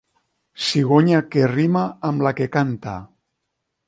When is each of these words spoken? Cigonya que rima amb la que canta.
Cigonya 0.67 1.19
que 1.35 1.43
rima 1.51 1.83
amb 2.09 2.25
la 2.29 2.31
que 2.39 2.47
canta. 2.57 2.95